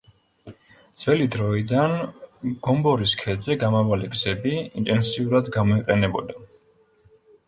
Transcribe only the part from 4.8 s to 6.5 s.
ინტენსიურად გამოიყენებოდა.